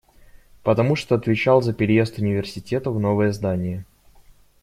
[0.63, 3.85] Потому что отвечал за переезд университета в новое здание.